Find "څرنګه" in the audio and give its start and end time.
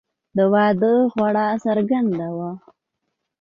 1.63-2.27